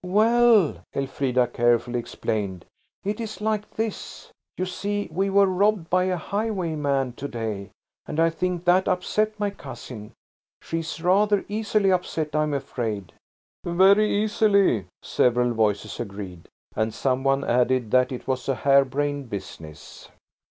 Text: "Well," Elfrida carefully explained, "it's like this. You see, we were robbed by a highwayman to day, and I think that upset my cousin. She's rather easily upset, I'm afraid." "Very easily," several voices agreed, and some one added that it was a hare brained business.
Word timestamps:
"Well," 0.03 0.81
Elfrida 0.95 1.45
carefully 1.45 1.99
explained, 1.99 2.65
"it's 3.03 3.39
like 3.39 3.69
this. 3.75 4.31
You 4.57 4.65
see, 4.65 5.07
we 5.11 5.29
were 5.29 5.45
robbed 5.45 5.91
by 5.91 6.05
a 6.05 6.17
highwayman 6.17 7.13
to 7.13 7.27
day, 7.27 7.69
and 8.07 8.19
I 8.19 8.31
think 8.31 8.65
that 8.65 8.87
upset 8.87 9.39
my 9.39 9.51
cousin. 9.51 10.13
She's 10.59 11.03
rather 11.03 11.45
easily 11.47 11.91
upset, 11.91 12.35
I'm 12.35 12.55
afraid." 12.55 13.13
"Very 13.63 14.09
easily," 14.23 14.85
several 15.03 15.53
voices 15.53 15.99
agreed, 15.99 16.47
and 16.75 16.91
some 16.95 17.23
one 17.23 17.43
added 17.43 17.91
that 17.91 18.11
it 18.11 18.27
was 18.27 18.49
a 18.49 18.55
hare 18.55 18.83
brained 18.85 19.29
business. 19.29 20.09